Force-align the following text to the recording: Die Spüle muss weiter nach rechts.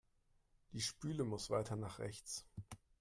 Die 0.71 0.81
Spüle 0.81 1.23
muss 1.25 1.51
weiter 1.51 1.75
nach 1.75 1.99
rechts. 1.99 2.43